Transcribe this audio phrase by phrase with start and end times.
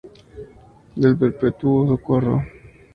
[0.95, 2.43] Del Perpetuo Socorro.